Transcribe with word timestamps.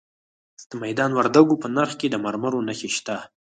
د 0.69 0.71
میدان 0.83 1.11
وردګو 1.15 1.55
په 1.63 1.67
نرخ 1.75 1.91
کې 1.99 2.07
د 2.11 2.15
مرمرو 2.25 2.65
نښې 2.67 2.89
شته. 2.97 3.15